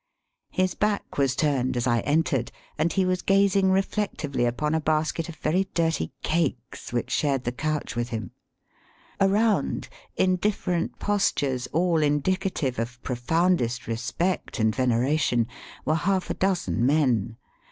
His 0.49 0.73
back 0.73 1.19
was 1.19 1.35
turned 1.35 1.77
as 1.77 1.85
I 1.85 1.99
entered, 1.99 2.51
and 2.75 2.91
he 2.91 3.05
wa& 3.05 3.15
gazing 3.23 3.69
reflectively 3.69 4.45
upon 4.45 4.73
a 4.73 4.81
basket 4.81 5.29
of 5.29 5.35
very 5.35 5.65
dirty 5.75 6.11
cakes 6.23 6.91
which 6.91 7.11
shared 7.11 7.43
the 7.43 7.51
couch 7.51 7.95
with 7.95 8.09
him. 8.09 8.31
Around, 9.19 9.89
in 10.15 10.37
different 10.37 10.97
postures 10.97 11.67
all 11.67 12.01
indicative 12.01 12.79
of 12.79 12.99
profoundest 13.03 13.85
respect 13.85 14.57
and 14.59 14.75
veneration, 14.75 15.45
were 15.85 15.93
half 15.93 16.31
a 16.31 16.33
dozen 16.33 16.83
men. 16.83 17.37